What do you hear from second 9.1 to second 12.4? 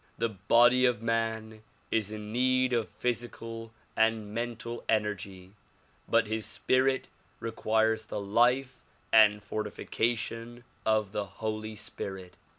and fortification of the Holy Spirit.